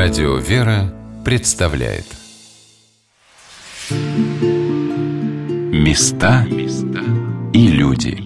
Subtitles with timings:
[0.00, 2.04] Радио «Вера» представляет
[5.72, 6.46] Места
[7.52, 8.16] и люди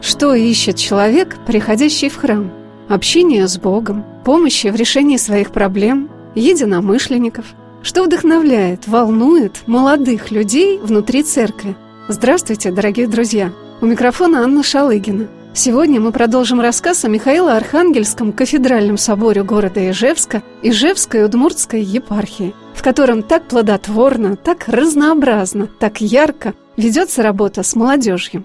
[0.00, 2.52] Что ищет человек, приходящий в храм?
[2.88, 7.44] Общение с Богом, помощи в решении своих проблем, единомышленников–
[7.82, 11.74] что вдохновляет, волнует молодых людей внутри церкви?
[12.08, 13.50] Здравствуйте, дорогие друзья!
[13.82, 15.28] У микрофона Анна Шалыгина.
[15.54, 23.22] Сегодня мы продолжим рассказ о Михаило-Архангельском кафедральном соборе города Ижевска, Ижевской Удмуртской епархии, в котором
[23.22, 28.44] так плодотворно, так разнообразно, так ярко ведется работа с молодежью.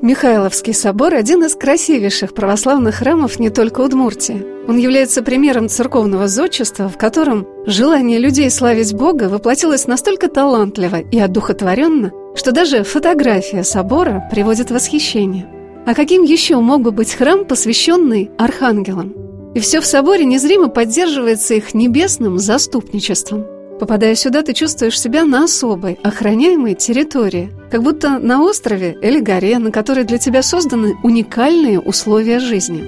[0.00, 4.46] Михайловский собор– один из красивейших православных храмов не только Удмуртии.
[4.68, 11.18] Он является примером церковного зодчества, в котором желание людей славить Бога воплотилось настолько талантливо и
[11.18, 15.48] одухотворенно, что даже фотография собора приводит восхищение.
[15.84, 19.14] А каким еще мог бы быть храм, посвященный архангелам?
[19.56, 23.46] И все в соборе незримо поддерживается их небесным заступничеством–
[23.78, 29.58] Попадая сюда, ты чувствуешь себя на особой, охраняемой территории, как будто на острове или горе,
[29.58, 32.84] на которой для тебя созданы уникальные условия жизни.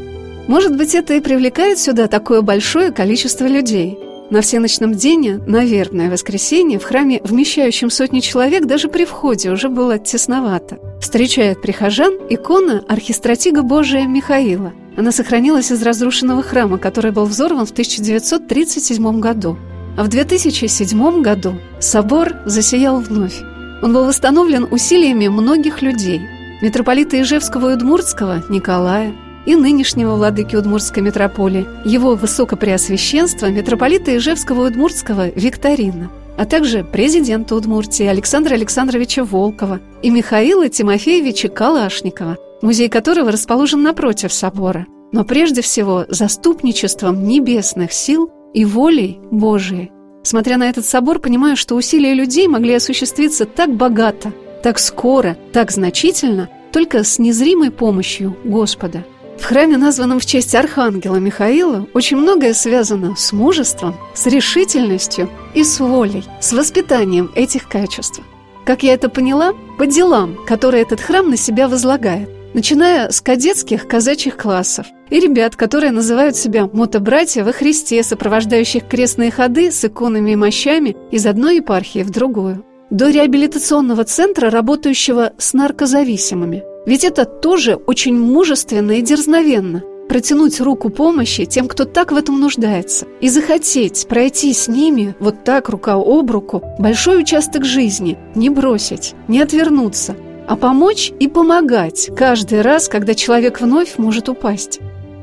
[0.49, 3.99] Может быть, это и привлекает сюда такое большое количество людей.
[4.31, 9.69] На всеночном дне, на вербное воскресенье, в храме, вмещающем сотни человек, даже при входе уже
[9.69, 10.79] было тесновато.
[11.01, 14.73] Встречает прихожан икона архистратига Божия Михаила.
[14.97, 19.57] Она сохранилась из разрушенного храма, который был взорван в 1937 году.
[20.01, 23.43] В 2007 году собор засиял вновь.
[23.83, 26.23] Он был восстановлен усилиями многих людей.
[26.63, 29.13] Митрополита Ижевского и Удмуртского Николая
[29.45, 37.55] и нынешнего владыки Удмуртской митрополии, его высокопреосвященства митрополита Ижевского и Удмуртского Викторина, а также президента
[37.55, 44.87] Удмуртии Александра Александровича Волкова и Михаила Тимофеевича Калашникова, музей которого расположен напротив собора.
[45.13, 49.91] Но прежде всего заступничеством небесных сил– и волей Божией.
[50.23, 55.71] Смотря на этот собор, понимаю, что усилия людей могли осуществиться так богато, так скоро, так
[55.71, 59.05] значительно, только с незримой помощью Господа.
[59.39, 65.65] В храме, названном в честь Архангела Михаила, очень многое связано с мужеством, с решительностью и
[65.65, 68.21] с волей, с воспитанием этих качеств.
[68.67, 73.87] Как я это поняла, по делам, которые этот храм на себя возлагает начиная с кадетских
[73.87, 80.33] казачьих классов и ребят, которые называют себя мотобратья во Христе, сопровождающих крестные ходы с иконами
[80.33, 86.63] и мощами из одной епархии в другую, до реабилитационного центра, работающего с наркозависимыми.
[86.87, 92.41] Ведь это тоже очень мужественно и дерзновенно протянуть руку помощи тем, кто так в этом
[92.41, 98.51] нуждается, и захотеть пройти с ними вот так рука об руку большой участок жизни, не
[98.51, 100.17] бросить, не отвернуться–
[100.51, 104.81] а помочь и помогать каждый раз, когда человек вновь может упасть.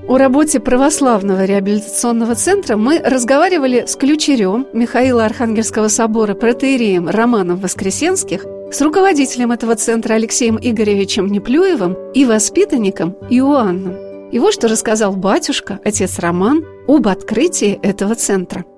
[0.08, 8.46] О работе православного реабилитационного центра мы разговаривали с ключерем Михаила Архангельского собора протеереем Романом Воскресенских,
[8.72, 14.30] с руководителем этого центра Алексеем Игоревичем Неплюевым и воспитанником Иоанном.
[14.32, 18.64] И вот что рассказал батюшка, отец Роман, об открытии этого центра–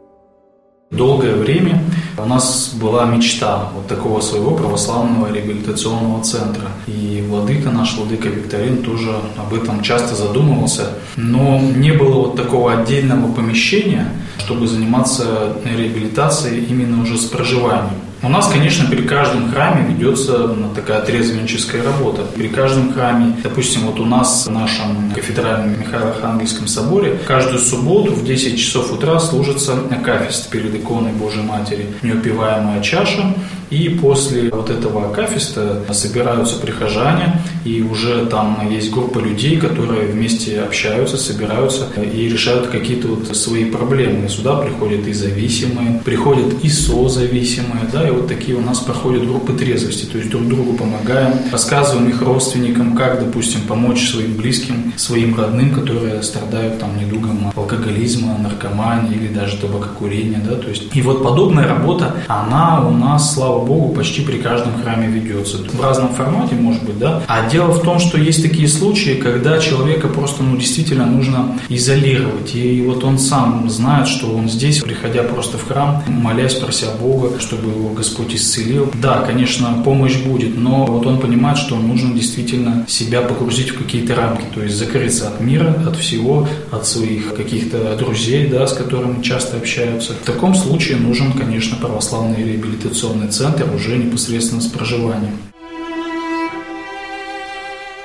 [0.92, 1.84] Долгое время
[2.18, 6.68] у нас была мечта вот такого своего православного реабилитационного центра.
[6.88, 10.94] И владыка, наш владыка Викторин тоже об этом часто задумывался.
[11.16, 18.09] Но не было вот такого отдельного помещения, чтобы заниматься реабилитацией именно уже с проживанием.
[18.22, 22.24] У нас, конечно, при каждом храме ведется такая трезвенческая работа.
[22.36, 28.26] При каждом храме, допустим, вот у нас в нашем кафедральном Михаило-Архангельском соборе каждую субботу в
[28.26, 33.34] 10 часов утра служится акафист перед иконой Божьей Матери, неупиваемая чаша,
[33.70, 40.62] и после вот этого акафиста собираются прихожане, и уже там есть группа людей, которые вместе
[40.62, 44.28] общаются, собираются и решают какие-то вот свои проблемы.
[44.30, 49.54] Сюда приходят и зависимые, приходят и созависимые, да, и вот такие у нас проходят группы
[49.54, 55.36] трезвости, то есть друг другу помогаем, рассказываем их родственникам, как, допустим, помочь своим близким, своим
[55.36, 61.24] родным, которые страдают там недугом алкоголизма, наркомании или даже табакокурения, да, то есть и вот
[61.24, 65.58] подобная работа, она у нас, слава слава богу, почти при каждом храме ведется.
[65.58, 67.24] В разном формате, может быть, да.
[67.28, 72.56] А дело в том, что есть такие случаи, когда человека просто, ну, действительно нужно изолировать.
[72.56, 77.40] И вот он сам знает, что он здесь, приходя просто в храм, молясь, прося Бога,
[77.40, 78.92] чтобы его Господь исцелил.
[79.02, 84.16] Да, конечно, помощь будет, но вот он понимает, что нужно действительно себя погрузить в какие-то
[84.16, 89.22] рамки, то есть закрыться от мира, от всего, от своих каких-то друзей, да, с которыми
[89.22, 90.14] часто общаются.
[90.14, 95.38] В таком случае нужен, конечно, православный реабилитационный центр уже непосредственно с проживанием.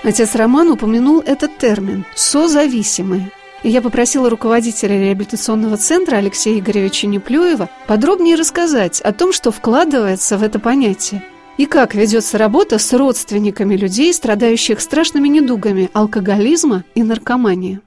[0.02, 3.31] Отец Роман упомянул этот термин «созависимые».
[3.62, 10.37] И я попросила руководителя реабилитационного центра Алексея Игоревича Неплюева подробнее рассказать о том, что вкладывается
[10.37, 11.23] в это понятие
[11.56, 17.81] и как ведется работа с родственниками людей, страдающих страшными недугами алкоголизма и наркомании.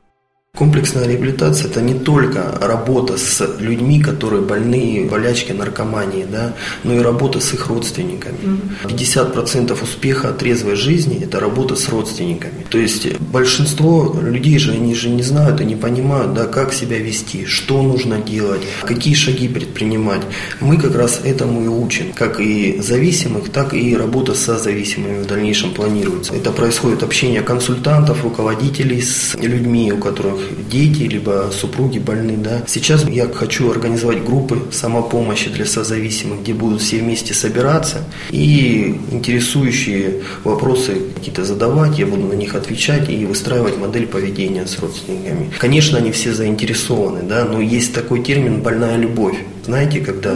[0.58, 7.00] Комплексная реабилитация– это не только работа с людьми, которые больные, болячки, наркомании, да, но и
[7.00, 8.60] работа с их родственниками.
[8.86, 12.66] 50% успеха трезвой жизни– это работа с родственниками.
[12.72, 16.98] То есть большинство людей же, они же не знают и не понимают, да, как себя
[16.98, 20.22] вести, что нужно делать, какие шаги предпринимать.
[20.60, 22.14] Мы как раз этому и учим.
[22.16, 26.34] Как и зависимых, так и работа со зависимыми в дальнейшем планируется.
[26.34, 30.37] Это происходит общение консультантов, руководителей с людьми, у которых
[30.72, 32.64] дети, либо супруги больны, да.
[32.68, 40.22] Сейчас я хочу организовать группы самопомощи для созависимых, где будут все вместе собираться и интересующие
[40.44, 45.52] вопросы какие-то задавать, я буду на них отвечать и выстраивать модель поведения с родственниками.
[45.58, 49.38] Конечно, они все заинтересованы, да, но есть такой термин «больная любовь».
[49.66, 50.34] Знаете, когда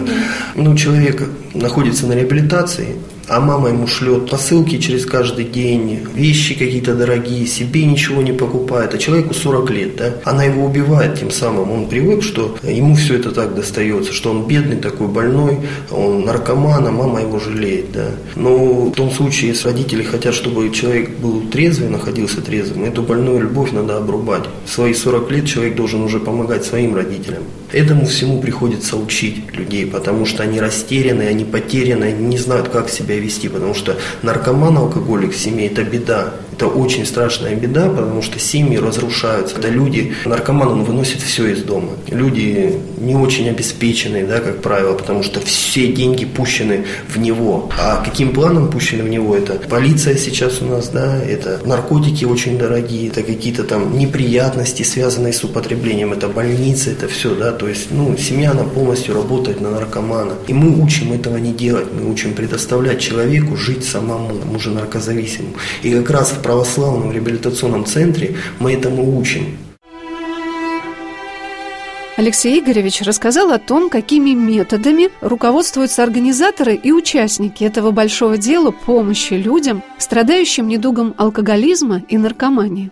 [0.55, 1.23] ну, человек
[1.53, 2.95] находится на реабилитации,
[3.31, 8.93] а мама ему шлет посылки через каждый день, вещи какие-то дорогие, себе ничего не покупает,
[8.93, 13.15] а человеку 40 лет, да, она его убивает тем самым, он привык, что ему все
[13.15, 15.59] это так достается, что он бедный такой, больной,
[15.91, 18.09] он наркоман, а мама его жалеет, да.
[18.35, 23.39] Но в том случае, если родители хотят, чтобы человек был трезвый, находился трезвым, эту больную
[23.39, 24.43] любовь надо обрубать.
[24.65, 27.43] В свои 40 лет человек должен уже помогать своим родителям.
[27.71, 32.89] Этому всему приходится учить людей, потому что они растеряны, они потеряны, они не знают, как
[32.89, 36.33] себя вести, потому что наркоман, алкоголик в семье– это беда.
[36.53, 39.55] Это очень страшная беда, потому что семьи разрушаются.
[39.55, 41.93] Когда люди, наркоман, он выносит все из дома.
[42.07, 47.69] Люди не очень обеспеченные, да, как правило, потому что все деньги пущены в него.
[47.79, 49.35] А каким планом пущены в него?
[49.35, 55.33] Это полиция сейчас у нас, да, это наркотики очень дорогие, это какие-то там неприятности, связанные
[55.33, 59.71] с употреблением, это больницы, это все, да, то есть, ну, семья, она полностью работает на
[59.71, 60.33] наркомана.
[60.47, 65.55] И мы учим этого не делать, мы учим предоставлять человеку жить самому, же наркозависимому.
[65.83, 69.57] И как раз в православном реабилитационном центре мы этому учим.
[72.17, 79.33] Алексей Игоревич рассказал о том, какими методами руководствуются организаторы и участники этого большого дела помощи
[79.33, 82.91] людям, страдающим недугом алкоголизма и наркомании.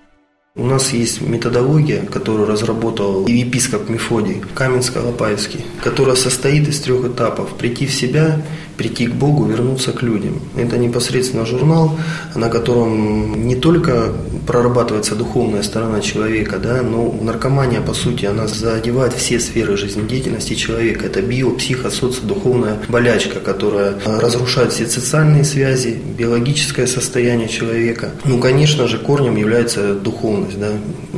[0.55, 7.53] У нас есть методология, которую разработал епископ Мефодий Каменско-Лопаевский, которая состоит из трех этапов.
[7.57, 8.41] Прийти в себя,
[8.79, 10.39] прийти к Богу, вернуться к людям.
[10.55, 11.97] Это непосредственно журнал,
[12.35, 14.13] на котором не только
[14.47, 21.05] прорабатывается духовная сторона человека, да, но наркомания, по сути, она задевает все сферы жизнедеятельности человека.
[21.07, 28.11] Это био, психо, социо-духовная болячка, которая разрушает все социальные связи, биологическое состояние человека.
[28.23, 30.71] Ну, конечно же, корнем является духовность да,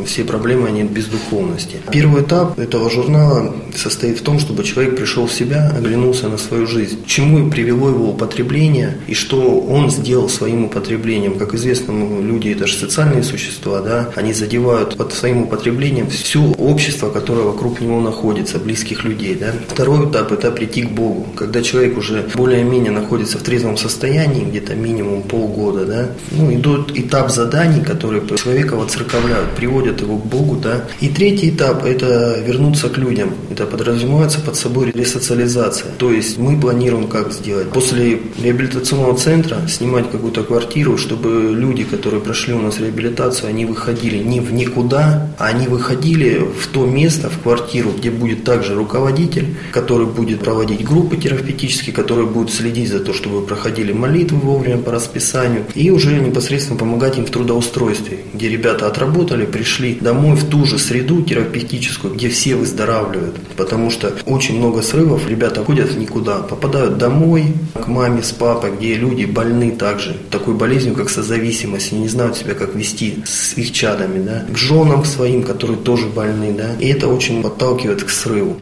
[0.06, 1.78] все проблемы, они без духовности.
[1.92, 6.66] Первый этап этого журнала состоит в том, чтобы человек пришел в себя, оглянулся на свою
[6.66, 6.98] жизнь.
[7.06, 11.38] Чему привело его употребление и что он сделал своим употреблением.
[11.38, 17.10] Как известно, люди это же социальные существа, да, они задевают под своим употреблением все общество,
[17.10, 19.54] которое вокруг него находится, близких людей, да.
[19.68, 21.28] Второй этап– это прийти к Богу.
[21.36, 27.32] Когда человек уже более-менее находится в трезвом состоянии, где-то минимум полгода, да, ну, идут этап
[27.32, 30.86] заданий, которые человека воцерковляют приводят его к Богу, да.
[31.02, 33.34] И третий этап– это вернуться к людям.
[33.50, 35.92] Это подразумевается под собой ресоциализация.
[35.98, 37.70] То есть мы планируем как сделать.
[37.70, 44.18] После реабилитационного центра снимать какую-то квартиру, чтобы люди, которые прошли у нас реабилитацию, они выходили
[44.18, 49.56] не в никуда, а они выходили в то место, в квартиру, где будет также руководитель,
[49.72, 54.92] который будет проводить группы терапевтические, который будет следить за то, чтобы проходили молитвы вовремя по
[54.92, 60.66] расписанию, и уже непосредственно помогать им в трудоустройстве, где ребята отработали, пришли домой в ту
[60.66, 63.36] же среду терапевтическую, где все выздоравливают.
[63.58, 67.31] Потому что очень много срывов, ребята ходят в никуда, попадают домой
[67.74, 72.54] к маме с папой, где люди больны также такой болезнью, как созависимость, не знают себя,
[72.54, 77.08] как вести с их чадами, да, к женам своим, которые тоже больны, да, и это
[77.08, 78.58] очень подталкивает к срыву.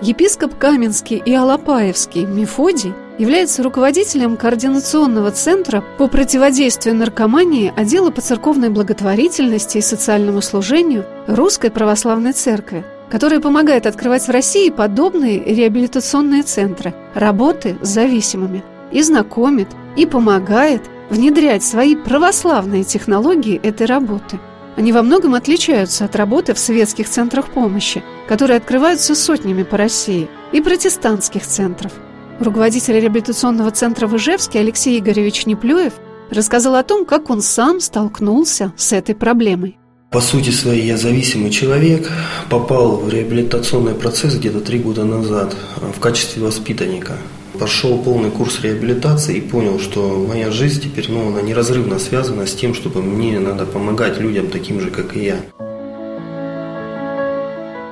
[0.00, 8.70] Епископ Каменский и Алапаевский Мефодий является руководителем Координационного центра по противодействию наркомании отдела по церковной
[8.70, 12.84] благотворительности и социальному служению Русской Православной Церкви.
[13.10, 18.62] Которая помогает открывать в России подобные реабилитационные центры работы с зависимыми
[18.92, 24.38] и знакомит, и помогает внедрять свои православные технологии этой работы.
[24.76, 30.28] Они во многом отличаются от работы в светских центрах помощи, которые открываются сотнями по России,
[30.52, 31.92] и протестантских центров.
[32.40, 35.94] Руководитель реабилитационного центра в Ижевске Алексей Игоревич Неплюев
[36.30, 39.78] рассказал о том, как он сам столкнулся с этой проблемой.
[40.10, 42.10] По сути своей я зависимый человек,
[42.48, 47.18] попал в реабилитационный процесс где-то три года назад в качестве воспитанника.
[47.58, 52.54] Прошел полный курс реабилитации и понял, что моя жизнь теперь ну, она неразрывно связана с
[52.54, 55.36] тем, чтобы мне надо помогать людям таким же, как и я.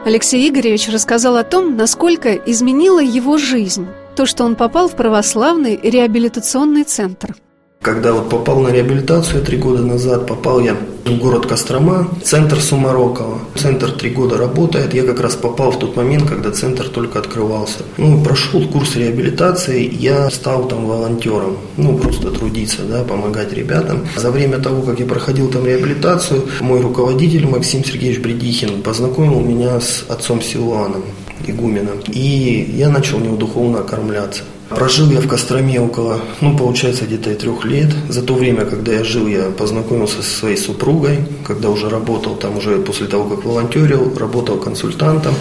[0.06, 5.78] Алексей Игоревич рассказал о том, насколько изменила его жизнь то, что он попал в православный
[5.82, 7.34] реабилитационный центр–
[7.86, 13.38] когда вот попал на реабилитацию три года назад, попал я в город Кострома, центр Сумарокова.
[13.54, 14.92] Центр три года работает.
[14.92, 17.84] Я как раз попал в тот момент, когда центр только открывался.
[17.96, 21.58] Ну, прошел курс реабилитации, я стал там волонтером.
[21.76, 24.04] Ну, просто трудиться, да, помогать ребятам.
[24.16, 29.78] За время того, как я проходил там реабилитацию, мой руководитель Максим Сергеевич Бредихин познакомил меня
[29.78, 31.04] с отцом Силуаном,
[31.46, 32.00] игуменом.
[32.08, 34.42] И я начал у него духовно окормляться.
[34.68, 37.94] Прожил я в Костроме около, ну, получается, где-то и трех лет.
[38.08, 42.58] За то время, когда я жил, я познакомился со своей супругой, когда уже работал там,
[42.58, 45.34] уже после того, как волонтерил, работал консультантом,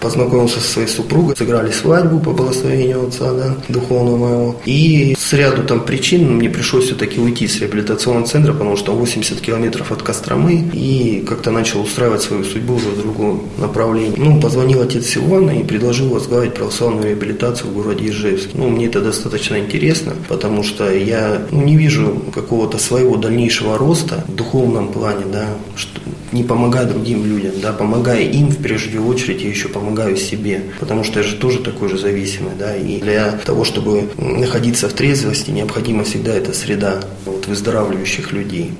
[0.00, 4.56] познакомился со своей супругой, сыграли свадьбу по благословению отца, да, духовного моего.
[4.64, 9.40] И с ряду там причин мне пришлось все-таки уйти с реабилитационного центра, потому что 80
[9.40, 14.14] километров от Костромы, и как-то начал устраивать свою судьбу уже в другом направлении.
[14.16, 18.50] Ну, позвонил отец Силуана и предложил возглавить православную реабилитацию в городе Ижевск.
[18.54, 24.24] Ну, мне это достаточно интересно, потому что я ну, не вижу какого-то своего дальнейшего роста
[24.28, 25.46] в духовном плане, да,
[25.76, 26.00] что,
[26.32, 31.04] не помогая другим людям, да, помогая им в прежде очередь, я еще помогаю себе, потому
[31.04, 35.50] что я же тоже такой же зависимый, да, и для того, чтобы находиться в трезвости,
[35.50, 38.72] необходима всегда эта среда вот, выздоравливающих людей.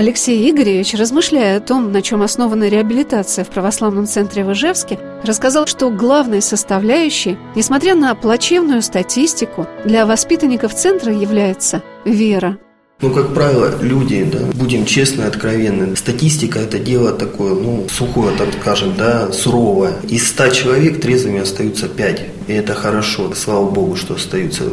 [0.00, 5.66] Алексей Игоревич, размышляя о том, на чем основана реабилитация в православном центре в Ижевске, рассказал,
[5.66, 12.56] что главной составляющей, несмотря на плачевную статистику, для воспитанников центра является вера.
[13.02, 18.48] Ну, как правило, люди, да, будем честны, откровенны, статистика это дело такое, ну, сухое, так
[18.58, 19.96] скажем, да, суровое.
[20.08, 22.22] Из ста человек трезвыми остаются пять.
[22.50, 24.64] И это хорошо, слава богу, что остаются.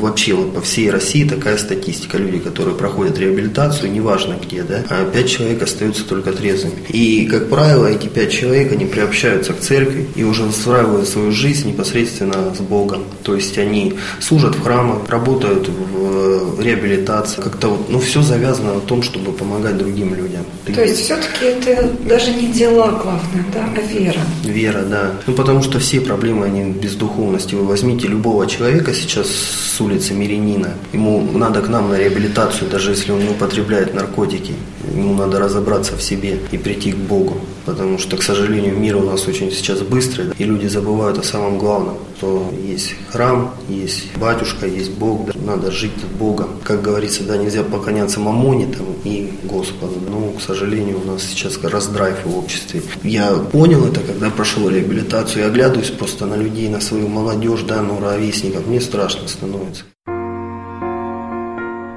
[0.00, 2.18] Вообще вот по всей России такая статистика.
[2.18, 6.74] Люди, которые проходят реабилитацию, неважно где, да, а пять человек остаются только трезвыми.
[6.88, 11.68] И, как правило, эти пять человек, они приобщаются к церкви и уже устраивают свою жизнь
[11.68, 13.04] непосредственно с Богом.
[13.22, 18.74] То есть они служат в храмах, работают в реабилитации, как как-то вот, ну, все завязано
[18.74, 20.44] на том, чтобы помогать другим людям.
[20.66, 24.20] То есть все-таки это даже не дела главное, да, а вера.
[24.42, 25.12] Вера, да.
[25.26, 27.54] Ну, потому что все проблемы, они без духовности.
[27.54, 32.90] Вы возьмите любого человека сейчас с улицы Мирянина, ему надо к нам на реабилитацию, даже
[32.90, 34.54] если он не употребляет наркотики.
[34.96, 37.40] Ему надо разобраться в себе и прийти к Богу.
[37.64, 41.58] Потому что, к сожалению, мир у нас очень сейчас быстрый, и люди забывают о самом
[41.58, 46.50] главном, что есть храм, есть батюшка, есть Бог, да, надо жить Богом.
[46.62, 49.94] Как говорится, да, нельзя поклоняться мамоне там, и Господу.
[50.08, 52.82] Но, к сожалению, у нас сейчас раздрайв в обществе.
[53.02, 55.42] Я понял это, когда прошел реабилитацию.
[55.42, 58.66] Я оглядываюсь просто на людей, на свою молодежь, да, на ровесников.
[58.66, 59.84] Мне страшно становится.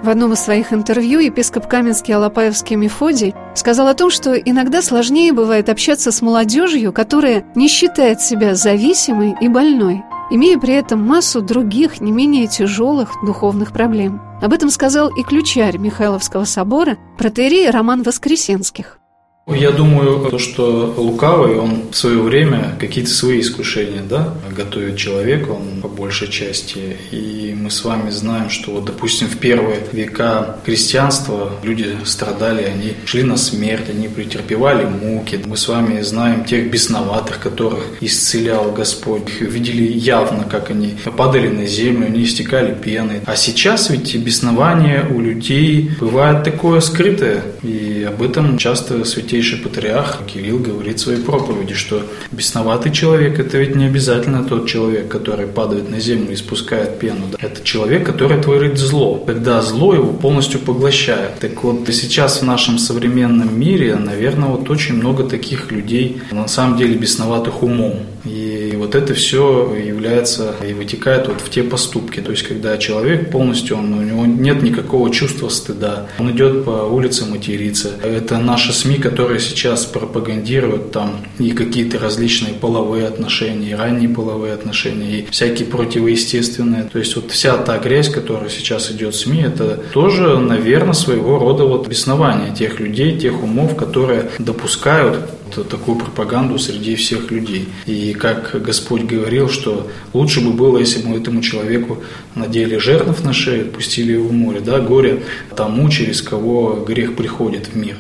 [0.05, 5.33] В одном из своих интервью епископ Каменский Алапаевский Мефодий сказал о том, что иногда сложнее
[5.33, 11.41] бывает общаться с молодежью, которая не считает себя зависимой и больной, имея при этом массу
[11.41, 14.21] других, не менее тяжелых духовных проблем.
[14.43, 18.99] Об этом сказал и ключарь Михайловского собора, протерей Роман Воскресенских.
[19.47, 25.53] Я думаю, то, что лукавый, он в свое время какие-то свои искушения да, готовит человеку,
[25.53, 26.97] он по большей части.
[27.11, 32.93] И мы с вами знаем, что, вот, допустим, в первые века христианства люди страдали, они
[33.05, 35.39] шли на смерть, они претерпевали муки.
[35.45, 39.27] Мы с вами знаем тех бесноватых, которых исцелял Господь.
[39.27, 43.21] Их видели явно, как они падали на землю, они истекали пеной.
[43.25, 49.59] А сейчас ведь беснование у людей бывает такое скрытое, и об этом часто святей святейший
[49.59, 52.01] патриарх Кирилл говорит в своей проповеди, что
[52.31, 57.25] бесноватый человек– это ведь не обязательно тот человек, который падает на землю и спускает пену.
[57.39, 61.39] Это человек, который творит зло, когда зло его полностью поглощает.
[61.41, 66.77] Так вот, сейчас в нашем современном мире, наверное, вот очень много таких людей, на самом
[66.77, 67.99] деле бесноватых умом.
[68.25, 72.19] И вот это все является и вытекает вот в те поступки.
[72.19, 76.87] То есть, когда человек полностью, он, у него нет никакого чувства стыда, он идет по
[76.89, 77.91] улице материться.
[78.03, 84.53] Это наши СМИ, которые сейчас пропагандируют там и какие-то различные половые отношения, и ранние половые
[84.53, 86.83] отношения, и всякие противоестественные.
[86.91, 91.37] То есть вот вся та грязь, которая сейчас идет в СМИ, это тоже, наверное, своего
[91.37, 95.17] рода вот беснование тех людей, тех умов, которые допускают
[95.63, 97.69] такую пропаганду среди всех людей.
[97.85, 102.03] И как Господь говорил, что лучше бы было, если бы этому человеку
[102.35, 105.23] надели жернов на шею, пустили его в море, да, горе
[105.55, 107.97] тому, через кого грех приходит в мир.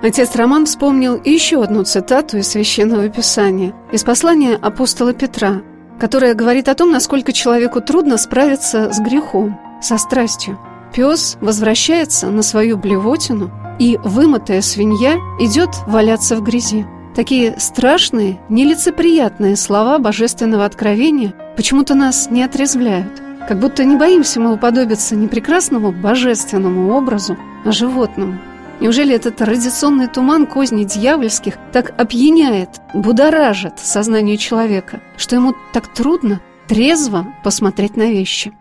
[0.00, 5.62] Отец Роман вспомнил еще одну цитату из Священного Писания, из послания апостола Петра,
[5.98, 10.56] которая говорит о том, насколько человеку трудно справиться с грехом, со страстью.
[10.94, 16.86] Пес возвращается на свою блевотину, и вымытая свинья идет валяться в грязи.
[17.14, 23.22] Такие страшные, нелицеприятные слова божественного откровения почему-то нас не отрезвляют.
[23.48, 28.38] Как будто не боимся мы уподобиться не прекрасному божественному образу, а животному.
[28.80, 36.40] Неужели этот традиционный туман козней дьявольских так опьяняет, будоражит сознание человека, что ему так трудно
[36.68, 38.52] трезво посмотреть на вещи?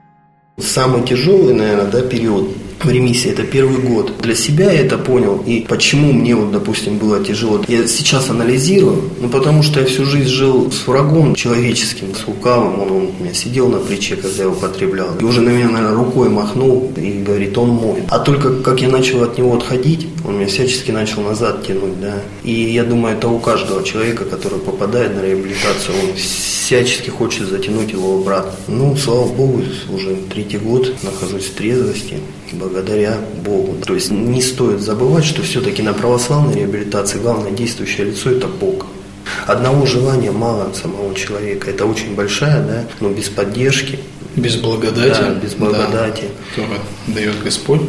[0.57, 2.49] Самый тяжелый, наверное, да, период
[2.83, 4.13] в ремиссии– это первый год.
[4.21, 7.61] Для себя я это понял, и почему мне, вот, допустим, было тяжело.
[7.67, 12.81] Я сейчас анализирую, ну, потому что я всю жизнь жил с врагом человеческим, с лукавым.
[12.81, 15.09] Он, он у меня сидел на плече, когда я употреблял.
[15.19, 18.03] И уже на меня, наверное, рукой махнул и говорит, он мой.
[18.09, 22.21] А только как я начал от него отходить, он меня всячески начал назад тянуть, да.
[22.43, 27.91] И я думаю, это у каждого человека, который попадает на реабилитацию, он всячески хочет затянуть
[27.91, 28.51] его обратно.
[28.67, 32.17] Ну, слава Богу, уже третий год нахожусь в трезвости,
[32.55, 33.77] благодаря Богу.
[33.85, 38.85] То есть не стоит забывать, что все-таки на православной реабилитации главное действующее лицо– это Бог.
[39.45, 41.69] Одного желания мало от самого человека.
[41.69, 43.99] Это очень большая, да, но без поддержки.
[44.35, 45.19] Без благодати.
[45.19, 46.25] Да, без благодати.
[46.55, 47.81] Да, которую дает Господь,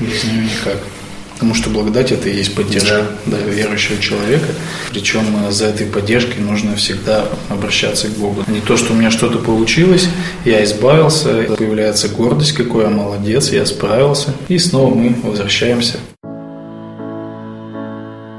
[0.00, 0.78] без нее никак.
[1.38, 3.36] Потому что благодать это и есть поддержка да.
[3.36, 4.48] Да, верующего человека.
[4.90, 8.42] Причем э, за этой поддержкой нужно всегда обращаться к Богу.
[8.48, 10.08] Не то, что у меня что-то получилось,
[10.44, 14.34] я избавился, появляется гордость, какой я молодец, я справился.
[14.48, 15.98] И снова мы возвращаемся.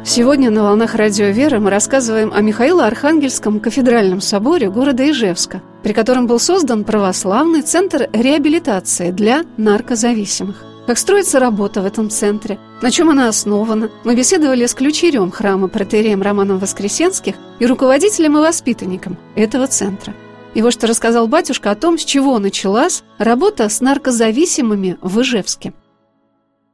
[0.04, 6.28] Сегодня на «Волнах Радио Веры» мы рассказываем о Михаило-Архангельском кафедральном соборе города Ижевска, при котором
[6.28, 10.69] был создан православный центр реабилитации для наркозависимых.
[10.90, 13.92] Как строится работа в этом центре, на чем она основана.
[14.04, 20.16] Мы беседовали с ключерем храма протереем Романом Воскресенских и руководителем и воспитанником этого центра.
[20.56, 25.74] И вот что рассказал батюшка о том, с чего началась работа с наркозависимыми в Ижевске.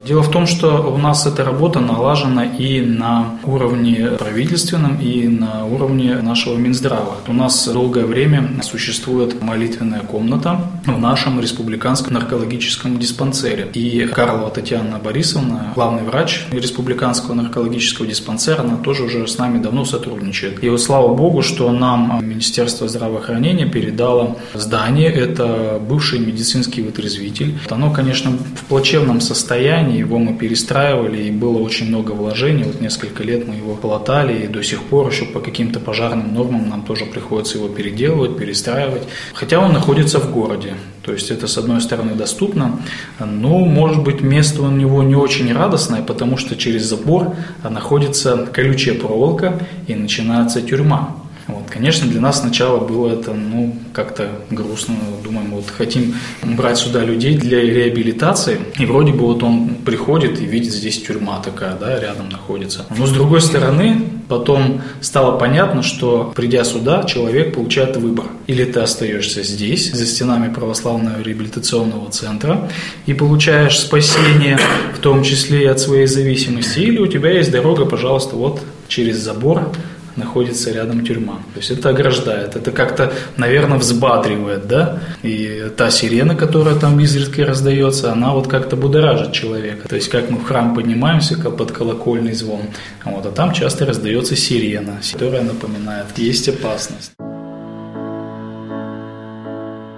[0.05, 5.65] Дело в том, что у нас эта работа налажена и на уровне правительственном, и на
[5.65, 7.15] уровне нашего Минздрава.
[7.27, 13.67] У нас долгое время существует молитвенная комната в нашем республиканском наркологическом диспансере.
[13.73, 19.85] И Карлова Татьяна Борисовна, главный врач республиканского наркологического диспансера, она тоже уже с нами давно
[19.85, 20.63] сотрудничает.
[20.63, 25.11] И вот слава богу, что нам Министерство здравоохранения передало здание.
[25.11, 27.57] Это бывший медицинский вытрезвитель.
[27.71, 32.63] Оно, конечно, в плачевном состоянии, его мы перестраивали, и было очень много вложений.
[32.65, 36.69] Вот несколько лет мы его полотали, и до сих пор еще по каким-то пожарным нормам
[36.69, 39.03] нам тоже приходится его переделывать, перестраивать.
[39.33, 40.73] Хотя он находится в городе.
[41.01, 42.79] То есть это, с одной стороны, доступно,
[43.19, 48.95] но, может быть, место у него не очень радостное, потому что через забор находится колючая
[48.95, 51.15] проволока и начинается тюрьма.
[51.47, 54.95] Вот, конечно, для нас сначала было это, ну, как-то грустно.
[55.23, 60.45] Думаем, вот хотим брать сюда людей для реабилитации, и вроде бы вот он приходит и
[60.45, 62.85] видит здесь тюрьма такая, да, рядом находится.
[62.97, 68.25] Но с другой стороны, потом стало понятно, что придя сюда, человек получает выбор.
[68.47, 72.69] Или ты остаешься здесь, за стенами православного реабилитационного центра,
[73.05, 74.57] и получаешь спасение,
[74.95, 79.17] в том числе и от своей зависимости, или у тебя есть дорога, пожалуйста, вот через
[79.17, 79.71] забор
[80.15, 81.39] находится рядом тюрьма.
[81.53, 84.99] То есть это ограждает, это как-то, наверное, взбадривает, да?
[85.23, 89.87] И та сирена, которая там изредка раздается, она вот как-то будоражит человека.
[89.87, 92.61] То есть как мы в храм поднимаемся под колокольный звон,
[93.03, 97.11] вот, а там часто раздается сирена, которая напоминает, есть опасность.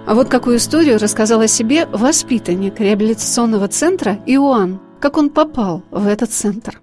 [0.08, 6.06] А вот какую историю рассказал о себе воспитанник реабилитационного центра Иоанн, как он попал в
[6.06, 6.80] этот центр.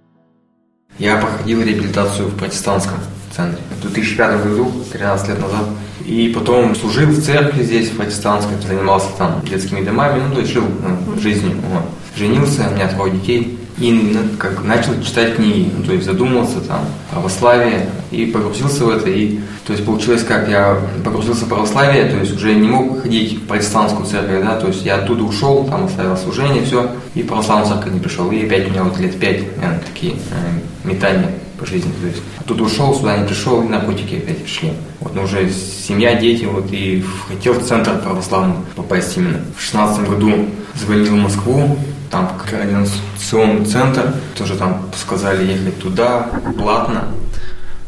[1.00, 3.00] Я проходил реабилитацию в протестантском
[3.36, 5.66] центре в 2005 году, 13 лет назад.
[6.06, 10.54] И потом служил в церкви здесь, в протестантской, занимался там детскими домами, ну, то есть
[10.54, 11.58] жил ну, жизнью.
[11.74, 11.84] Вот.
[12.16, 13.60] Женился, у меня трое детей.
[13.78, 16.80] и на- как начал читать книги, ну, то есть задумался там
[17.12, 22.16] православие и погрузился в это, и то есть получилось как, я погрузился в православие, то
[22.18, 25.86] есть уже не мог ходить в протестантскую церковь, да, то есть я оттуда ушел, там
[25.86, 29.20] оставил служение, все, и в православную церковь не пришел, и опять у меня вот лет
[29.20, 33.68] пять, наверное, такие э, метания по жизни, то есть оттуда ушел, сюда не пришел, и
[33.68, 34.74] наркотики опять пришли.
[35.00, 39.40] Вот, но уже семья, дети, вот, и хотел в центр православный попасть именно.
[39.58, 41.78] В шестнадцатом году звонил в Москву,
[42.12, 47.08] там координационный центр, тоже там сказали ехать туда, платно.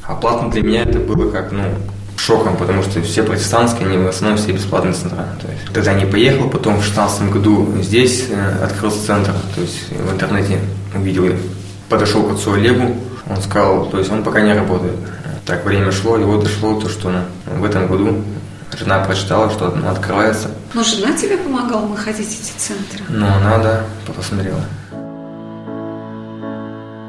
[0.03, 1.63] А платно для меня это было как, ну,
[2.17, 5.25] шоком, потому что все протестантские, они в основном все бесплатные центра.
[5.41, 9.89] То есть, тогда не поехал, потом в 16 году здесь э, открылся центр, то есть
[9.91, 10.60] в интернете
[10.95, 11.32] увидел,
[11.89, 12.95] подошел к отцу Олегу,
[13.30, 14.96] он сказал, то есть он пока не работает.
[15.46, 17.22] Так время шло, и вот дошло то, что ну,
[17.60, 18.24] в этом году
[18.78, 20.50] жена прочитала, что ну, открывается.
[20.74, 23.04] Но жена тебе помогала находить эти центры?
[23.10, 24.62] Ну, она, да, посмотрела.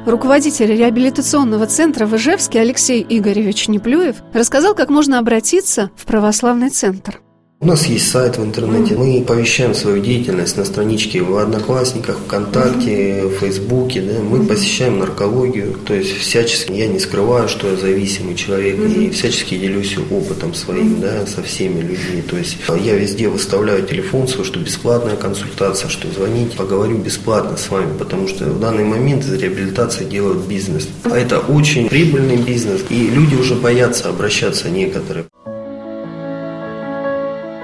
[0.05, 7.21] Руководитель реабилитационного центра в Ижевске Алексей Игоревич Неплюев рассказал, как можно обратиться в православный центр.
[7.61, 13.25] У нас есть сайт в интернете, мы повещаем свою деятельность на страничке в Одноклассниках, ВКонтакте,
[13.25, 18.35] в Фейсбуке, да, мы посещаем наркологию, то есть всячески я не скрываю, что я зависимый
[18.35, 23.85] человек и всячески делюсь опытом своим, да, со всеми людьми, то есть я везде выставляю
[23.85, 28.85] телефон свой, что бесплатная консультация, что звоните, поговорю бесплатно с вами, потому что в данный
[28.85, 34.69] момент из реабилитации делают бизнес, а это очень прибыльный бизнес, и люди уже боятся обращаться
[34.69, 35.25] некоторые.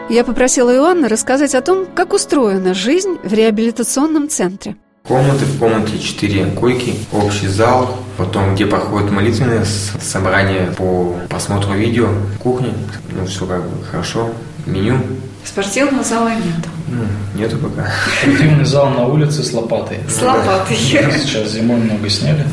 [0.10, 4.76] Я попросила Иоанна рассказать о том, как устроена жизнь в реабилитационном центре.
[5.04, 11.74] Комнаты, в комнате 4 койки, общий зал, потом где проходят молитвенные с- собрания по просмотру
[11.74, 12.10] видео,
[12.42, 12.70] кухня,
[13.12, 14.32] ну все как бы хорошо,
[14.66, 14.98] меню,
[15.44, 16.66] Спортивного зала нет.
[16.88, 17.04] ну,
[17.40, 17.88] нету пока.
[18.20, 20.00] Спортивный зал на улице с лопатой.
[20.10, 20.76] С лопатой.
[20.76, 22.44] Сейчас зимой много сняли.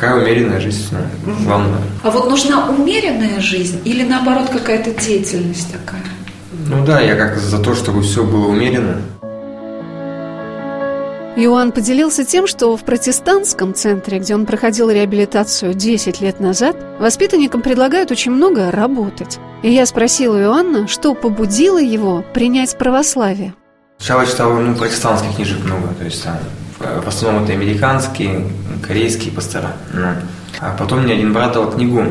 [0.00, 1.78] Такая умеренная жизнь, ну, главное.
[2.02, 6.02] А вот нужна умеренная жизнь или наоборот какая-то деятельность такая?
[6.68, 9.02] Ну да, я как за то, чтобы все было умеренно.
[11.36, 17.60] Иоанн поделился тем, что в протестантском центре, где он проходил реабилитацию 10 лет назад, воспитанникам
[17.60, 19.38] предлагают очень много работать.
[19.62, 23.52] И я спросила Иоанна, что побудило его принять православие.
[23.98, 26.38] Сначала читал ну, протестантских книжек много, то есть там
[26.80, 28.46] в основном это американские,
[28.86, 29.72] корейские пастора.
[29.92, 30.14] Ну.
[30.60, 32.02] А потом мне один брат дал книгу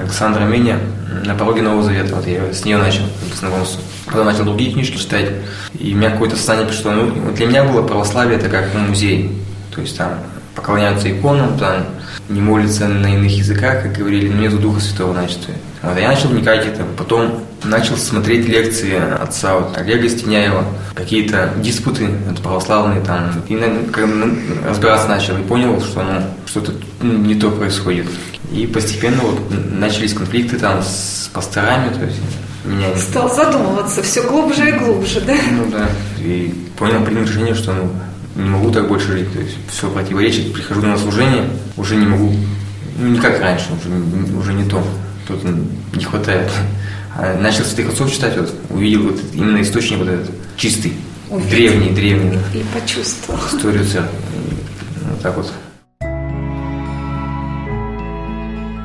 [0.00, 0.78] Александра Меня
[1.24, 2.14] «На пороге Нового Завета».
[2.14, 3.02] Вот я с нее начал
[3.34, 3.82] знакомство.
[4.06, 5.30] Потом начал другие книжки читать.
[5.78, 6.92] И у меня какое-то состояние пришло.
[6.92, 9.32] Ну, для меня было православие это как ну, музей.
[9.74, 10.12] То есть там
[10.54, 11.84] поклоняются иконам, там
[12.28, 15.38] не молятся на иных языках, как говорили, но нету Духа Святого, значит.
[15.82, 16.84] Вот, я начал вникать это.
[16.96, 20.64] Потом начал смотреть лекции отца вот, Олега Стеняева,
[20.94, 22.08] какие-то диспуты
[22.42, 23.30] православные там.
[23.48, 24.36] И ну,
[24.66, 28.06] разбираться начал и понял, что ну, что-то ну, не то происходит.
[28.52, 32.18] И постепенно вот начались конфликты там с пасторами, то есть
[32.64, 35.34] меня Стал задумываться все глубже и глубже, да?
[35.52, 35.88] ну да.
[36.18, 37.90] И понял, принял решение, что ну,
[38.42, 39.32] не могу так больше жить.
[39.32, 40.52] То есть все противоречит.
[40.52, 41.44] Прихожу на служение,
[41.76, 42.32] уже не могу.
[42.98, 44.82] Ну, не как раньше, уже, уже не то.
[45.28, 45.44] Тут
[45.94, 46.50] не хватает.
[47.14, 50.94] А начал святых отцов читать, вот, увидел вот именно источник вот этот, чистый,
[51.28, 51.50] Увидел.
[51.50, 53.38] древний, древний, И почувствовал.
[53.46, 54.16] историю церкви.
[55.10, 55.52] Вот так вот.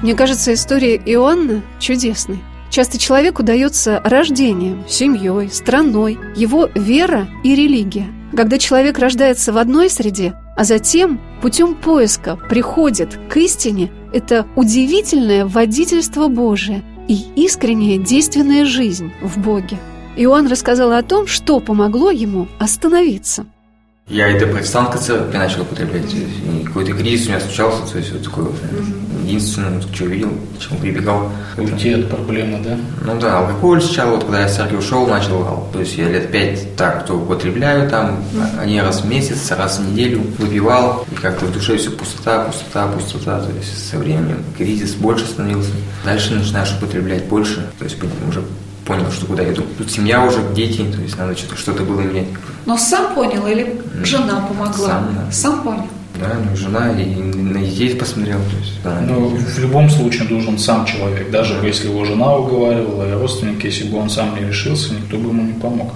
[0.01, 2.39] Мне кажется, история Иоанна чудесной.
[2.69, 8.07] Часто человеку дается рождением, семьей, страной, его вера и религия.
[8.35, 15.45] Когда человек рождается в одной среде, а затем путем поиска приходит к истине, это удивительное
[15.45, 19.77] водительство Божие и искренняя действенная жизнь в Боге.
[20.15, 23.45] Иоанн рассказал о том, что помогло ему остановиться.
[24.07, 26.13] Я и до протестантской церкви начал употреблять.
[26.13, 28.55] И какой-то кризис у меня случался, то есть вот такой вот.
[29.23, 31.29] Единственное, вот, что увидел, к чему прибегал.
[31.57, 32.77] Уйти от проблемы, да?
[33.05, 36.31] Ну да, алкоголь сначала, вот когда я с церкви ушел, начал, то есть я лет
[36.31, 38.23] пять так, то употребляю там,
[38.59, 42.87] один раз в месяц, раз в неделю выпивал, и как-то в душе все пустота, пустота,
[42.87, 45.71] пустота, то есть со временем кризис больше становился.
[46.03, 48.43] Дальше начинаешь употреблять больше, то есть уже
[48.85, 49.63] понял, что куда иду.
[49.77, 52.27] Тут семья уже, дети, то есть надо что-то, что-то было менять.
[52.65, 54.87] Но сам понял или жена помогла?
[54.87, 55.31] Сам, да.
[55.31, 55.87] Сам понял.
[56.23, 59.01] Да, ну, жена и на детей посмотрел, то есть, да.
[59.01, 63.89] Но в любом случае должен сам человек, даже если его жена уговаривала, и родственники, если
[63.89, 65.91] бы он сам не решился, никто бы ему не помог.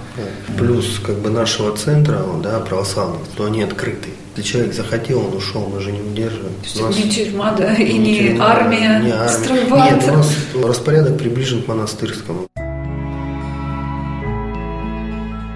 [0.58, 4.08] Плюс как бы нашего центра, да, православного, то они открыты.
[4.36, 6.52] Если человек захотел, он ушел, мы же не удерживаем.
[6.78, 9.90] У нас Не тюрьма, да, и не не тюрьма, армия, не армия.
[9.90, 12.47] Нет, у нас распорядок приближен к монастырскому.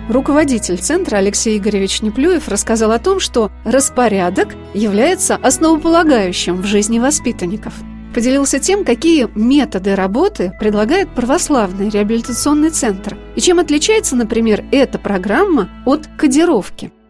[0.09, 7.73] Руководитель центра Алексей Игоревич Неплюев рассказал о том, что распорядок является основополагающим в жизни воспитанников.
[8.13, 15.71] Поделился тем, какие методы работы предлагает православный реабилитационный центр и чем отличается, например, эта программа
[15.87, 16.93] от кодировки–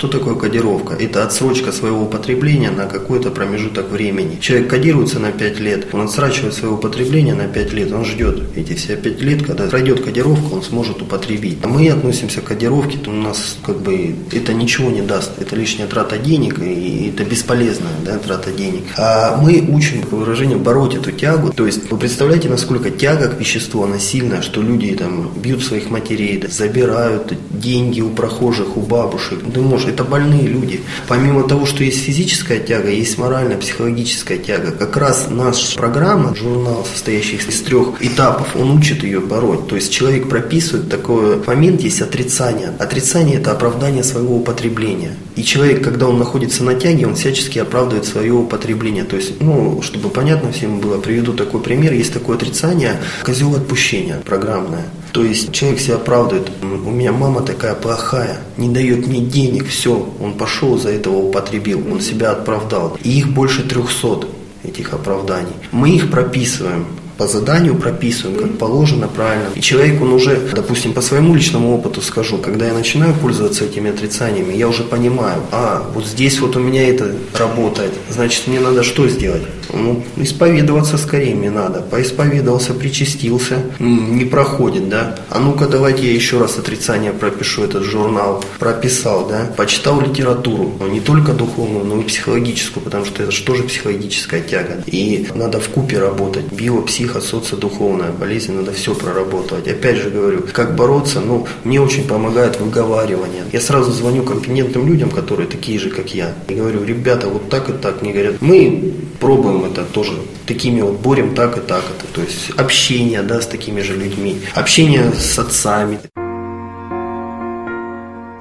[0.00, 0.94] что такое кодировка?
[0.94, 4.38] Это отсрочка своего употребления на какой-то промежуток времени.
[4.40, 8.72] Человек кодируется на 5 лет, он отсрачивает свое употребление на 5 лет, он ждет эти
[8.72, 11.58] все 5 лет, когда пройдет кодировка, он сможет употребить.
[11.62, 15.54] А мы относимся к кодировке, то у нас как бы это ничего не даст, это
[15.54, 18.84] лишняя трата денег и это бесполезная да, трата денег.
[18.96, 21.52] А мы учим, по выражению, бороть эту тягу.
[21.52, 25.90] То есть вы представляете, насколько тяга к веществу, она сильная, что люди там бьют своих
[25.90, 29.40] матерей, забирают деньги у прохожих, у бабушек.
[29.52, 30.80] Ты можешь это больные люди.
[31.08, 34.72] Помимо того, что есть физическая тяга, есть моральная, психологическая тяга.
[34.72, 39.68] Как раз наша программа, журнал, состоящий из трех этапов, он учит ее бороть.
[39.68, 42.72] То есть человек прописывает такой момент, есть отрицание.
[42.78, 45.16] Отрицание– это оправдание своего употребления.
[45.36, 49.04] И человек, когда он находится на тяге, он всячески оправдывает свое употребление.
[49.04, 51.92] То есть, ну, чтобы понятно всем было, приведу такой пример.
[51.92, 54.84] Есть такое отрицание– козел отпущения программное.
[55.12, 56.50] То есть человек себя оправдывает.
[56.62, 61.82] У меня мама такая плохая, не дает мне денег, все, он пошел за этого употребил,
[61.90, 62.98] он себя оправдал.
[63.02, 64.28] И их больше трехсот
[64.62, 65.54] этих оправданий.
[65.72, 66.86] Мы их прописываем
[67.20, 69.48] по заданию прописываем, как положено, правильно.
[69.54, 73.90] И человек, он уже, допустим, по своему личному опыту скажу, когда я начинаю пользоваться этими
[73.90, 78.82] отрицаниями, я уже понимаю, а, вот здесь вот у меня это работает, значит, мне надо
[78.82, 79.42] что сделать?
[79.72, 81.80] Ну, исповедоваться скорее мне надо.
[81.80, 85.16] Поисповедовался, причастился, не проходит, да.
[85.28, 88.44] А ну-ка давайте я еще раз отрицание пропишу этот журнал.
[88.58, 89.50] Прописал, да.
[89.56, 94.40] Почитал литературу, но не только духовную, но и психологическую, потому что это же тоже психологическая
[94.40, 94.82] тяга.
[94.86, 96.50] И надо в купе работать.
[96.50, 99.66] Био, психо, социодуховная болезнь, надо все проработать.
[99.66, 103.44] Опять же говорю, как бороться, ну, мне очень помогает выговаривание.
[103.52, 107.68] Я сразу звоню компетентным людям, которые такие же, как я, и говорю, ребята, вот так
[107.70, 108.02] и так.
[108.02, 110.12] Мне говорят, мы пробуем это тоже
[110.46, 112.06] такими вот борем так и так это.
[112.12, 115.98] То есть общение, да, с такими же людьми, общение с отцами.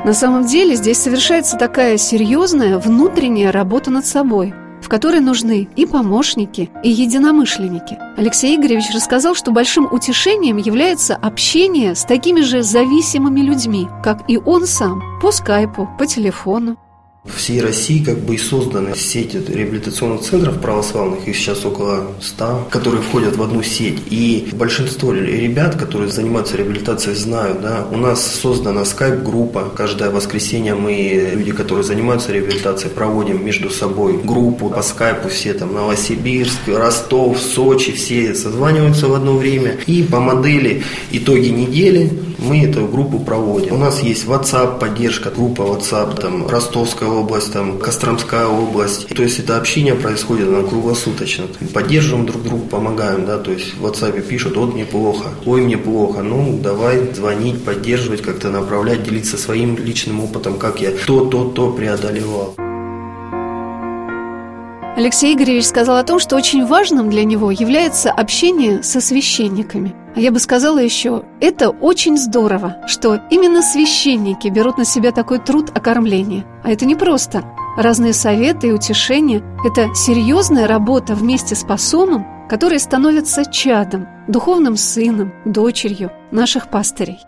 [0.05, 5.85] На самом деле здесь совершается такая серьезная внутренняя работа над собой, в которой нужны и
[5.85, 7.97] помощники, и единомышленники.
[8.17, 14.37] Алексей Игоревич рассказал, что большим утешением является общение с такими же зависимыми людьми, как и
[14.37, 16.77] он сам, по скайпу, по телефону.
[17.25, 23.01] Всей России как бы и созданы сети реабилитационных центров православных, их сейчас около 100, которые
[23.01, 23.99] входят в одну сеть.
[24.09, 29.69] И большинство ребят, которые занимаются реабилитацией, знают, да, у нас создана скайп-группа.
[29.75, 35.73] Каждое воскресенье мы, люди, которые занимаются реабилитацией, проводим между собой группу по скайпу, все там
[35.73, 39.77] Новосибирск, Ростов, Сочи, все созваниваются в одно время.
[39.87, 43.73] И по модели итоги недели мы эту группу проводим.
[43.73, 49.07] У нас есть WhatsApp, поддержка, группа WhatsApp, там, Ростовская область, там, Костромская область.
[49.07, 51.45] То есть это общение происходит на круглосуточно.
[51.73, 55.77] Поддерживаем друг друга, помогаем, да, то есть в WhatsApp пишут, вот мне плохо, ой, мне
[55.77, 61.45] плохо, ну, давай звонить, поддерживать, как-то направлять, делиться своим личным опытом, как я то, то,
[61.45, 62.55] то преодолевал.
[64.99, 69.95] Алексей Игоревич сказал о том, что очень важным для него является общение со священниками.
[70.13, 75.39] А я бы сказала еще, это очень здорово, что именно священники берут на себя такой
[75.39, 76.45] труд окормления.
[76.65, 77.45] А это не просто.
[77.77, 85.31] Разные советы и утешения– это серьезная работа вместе с посомом, который становится чадом, духовным сыном,
[85.45, 87.19] дочерью наших пастырей.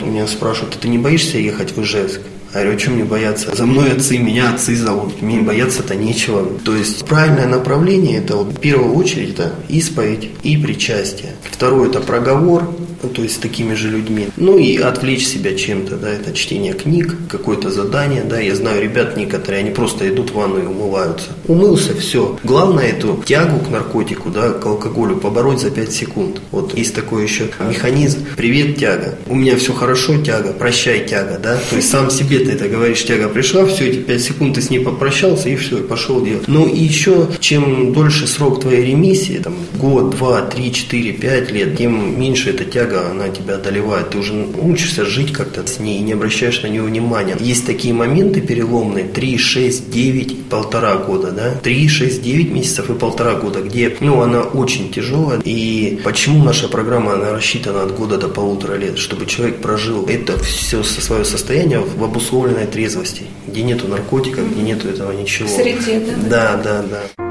[0.00, 2.20] Меня спрашивают, «А ты не боишься ехать в Ижевск?
[2.54, 3.54] Я говорю, что мне бояться?
[3.54, 5.20] За мной отцы, меня отцы зовут.
[5.20, 6.46] Мне бояться-то нечего.
[6.64, 11.32] То есть правильное направление это вот, в первую очередь это исповедь и причастие.
[11.42, 14.28] Второе это проговор, ну, то есть с такими же людьми.
[14.36, 18.40] Ну и отвлечь себя чем-то, да, это чтение книг, какое-то задание, да.
[18.40, 21.28] Я знаю ребят некоторые, они просто идут в ванну и умываются.
[21.48, 22.38] Умылся, все.
[22.44, 26.42] Главное эту тягу к наркотику, да, к алкоголю побороть за 5 секунд.
[26.50, 28.26] Вот есть такой еще механизм.
[28.36, 29.14] Привет, тяга.
[29.26, 30.52] У меня все хорошо, тяга.
[30.52, 31.58] Прощай, тяга, да.
[31.70, 34.68] То есть сам себе ты это говоришь, тяга пришла, все, эти 5 секунд ты с
[34.68, 36.46] ней попрощался и все, и пошел делать.
[36.48, 41.78] Ну и еще, чем дольше срок твоей ремиссии, там, год, два, три, четыре, пять лет,
[41.78, 44.10] тем меньше эта тяга, она тебя одолевает.
[44.10, 47.38] Ты уже учишься жить как-то с ней и не обращаешь на нее внимания.
[47.40, 52.94] Есть такие моменты переломные, 3, 6, 9, полтора года, да, 3, 6, 9 месяцев и
[52.94, 55.40] полтора года, где, ну, она очень тяжелая.
[55.44, 60.36] И почему наша программа, она рассчитана от года до полутора лет, чтобы человек прожил это
[60.42, 65.48] все со свое состояние в обусловленной трезвости, где нету наркотиков, где нету этого ничего.
[65.48, 66.56] В среде, да?
[66.56, 67.24] Да, да, да.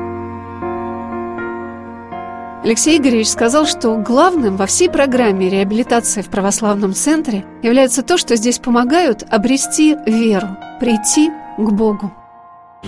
[2.63, 8.35] Алексей Игоревич сказал, что главным во всей программе реабилитации в православном центре является то, что
[8.35, 10.47] здесь помогают обрести веру,
[10.79, 12.11] прийти к Богу.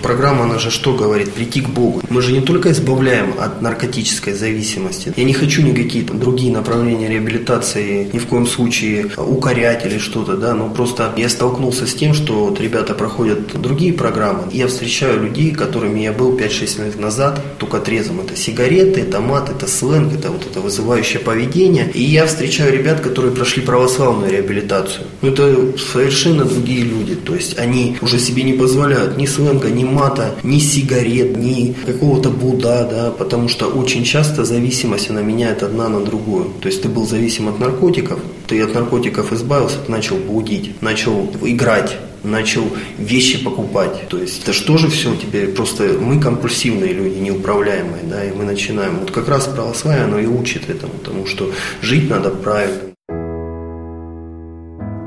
[0.01, 1.33] Программа, она же что говорит?
[1.33, 2.01] Прийти к Богу.
[2.09, 5.13] Мы же не только избавляем от наркотической зависимости.
[5.15, 10.37] Я не хочу никакие там другие направления реабилитации ни в коем случае укорять или что-то,
[10.37, 14.43] да, но просто я столкнулся с тем, что вот ребята проходят другие программы.
[14.51, 18.21] Я встречаю людей, которыми я был 5-6 лет назад, только трезвым.
[18.21, 21.91] Это сигареты, это мат, это сленг, это вот это вызывающее поведение.
[21.93, 25.07] И я встречаю ребят, которые прошли православную реабилитацию.
[25.21, 27.15] Ну, это совершенно другие люди.
[27.15, 32.29] То есть они уже себе не позволяют ни сленга, ни мата, ни сигарет, ни какого-то
[32.29, 36.51] буда, да, потому что очень часто зависимость, она меняет одна на другую.
[36.61, 41.29] То есть ты был зависим от наркотиков, ты от наркотиков избавился, ты начал блудить, начал
[41.43, 42.63] играть, начал
[42.97, 44.07] вещи покупать.
[44.09, 48.43] То есть это что же все тебе просто мы компульсивные люди, неуправляемые, да, и мы
[48.43, 48.99] начинаем.
[48.99, 52.89] Вот как раз православие, оно и учит этому, потому что жить надо правильно.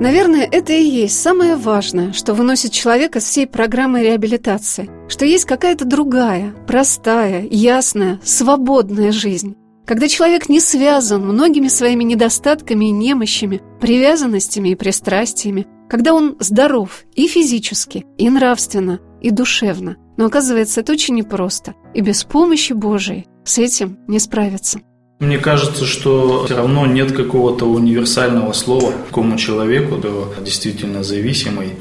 [0.02, 5.44] Наверное, это и есть самое важное, что выносит человека с всей программы реабилитации, что есть
[5.44, 9.54] какая-то другая, простая, ясная, свободная жизнь.
[9.86, 17.04] Когда человек не связан многими своими недостатками и немощами, привязанностями и пристрастиями, когда он здоров
[17.14, 19.98] и физически, и нравственно, и душевно.
[20.16, 24.80] Но оказывается, это очень непросто, и без помощи Божией с этим не справиться.
[25.22, 31.76] Мне кажется, что все равно нет какого-то универсального слова какому человеку, да, действительно зависимый.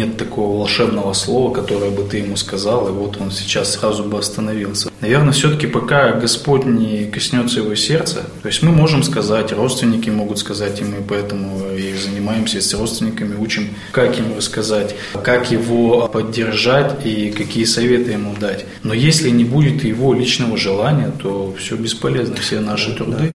[0.00, 4.18] Нет такого волшебного слова, которое бы ты ему сказал, и вот он сейчас сразу бы
[4.18, 4.90] остановился.
[5.02, 10.38] Наверное, все-таки пока Господь не коснется его сердца, то есть мы можем сказать, родственники могут
[10.38, 17.04] сказать, и мы поэтому и занимаемся с родственниками, учим, как ему рассказать, как его поддержать
[17.04, 18.64] и какие советы ему дать.
[18.82, 23.32] Но если не будет его личного желания, то все бесполезно, все наши труды.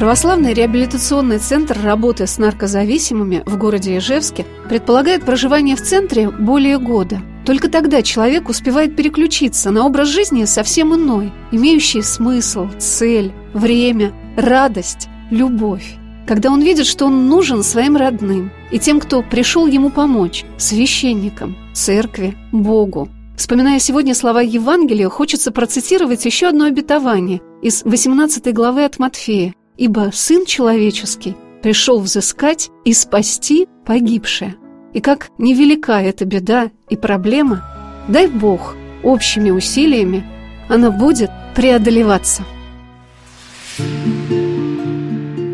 [0.00, 7.20] Православный реабилитационный центр работы с наркозависимыми в городе Ижевске предполагает проживание в центре более года.
[7.44, 15.10] Только тогда человек успевает переключиться на образ жизни совсем иной, имеющий смысл, цель, время, радость,
[15.30, 15.96] любовь.
[16.26, 21.58] Когда он видит, что он нужен своим родным и тем, кто пришел ему помочь, священникам,
[21.74, 23.10] церкви, Богу.
[23.36, 29.52] Вспоминая сегодня слова Евангелия, хочется процитировать еще одно обетование из 18 главы от Матфея.
[29.80, 34.56] «Ибо Сын Человеческий пришел взыскать и спасти погибшее».
[34.92, 37.64] И как невелика эта беда и проблема,
[38.06, 40.22] дай Бог, общими усилиями
[40.68, 42.42] она будет преодолеваться.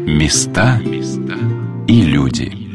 [0.07, 0.81] Места
[1.87, 2.66] и люди.